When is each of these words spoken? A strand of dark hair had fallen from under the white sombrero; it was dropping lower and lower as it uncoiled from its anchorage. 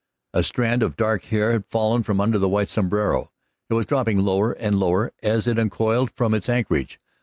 A 0.33 0.41
strand 0.41 0.81
of 0.81 0.95
dark 0.97 1.25
hair 1.25 1.51
had 1.51 1.67
fallen 1.69 2.01
from 2.01 2.19
under 2.19 2.39
the 2.39 2.49
white 2.49 2.69
sombrero; 2.69 3.29
it 3.69 3.75
was 3.75 3.85
dropping 3.85 4.17
lower 4.17 4.51
and 4.53 4.79
lower 4.79 5.11
as 5.21 5.45
it 5.45 5.59
uncoiled 5.59 6.09
from 6.15 6.33
its 6.33 6.49
anchorage. 6.49 6.99